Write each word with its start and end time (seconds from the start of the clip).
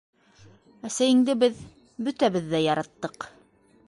Әсәйенде 0.89 1.35
беҙ... 1.43 1.59
бөтәбеҙ 2.07 2.47
ҙә 2.55 2.63
яраттыҡ. 2.65 3.29